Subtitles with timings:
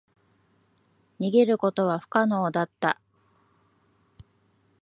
[1.19, 2.99] 逃げることは不可能だった。